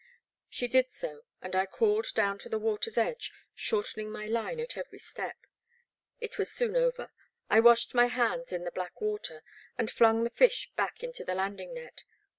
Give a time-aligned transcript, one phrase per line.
[0.49, 4.75] She did so, and I crawled down to the water's edge, shortening my line at
[4.75, 5.37] every step.
[6.19, 7.11] It was soon over;
[7.51, 9.43] I washed my hands in the black water,
[9.77, 12.01] and flung the fish back into the landing net.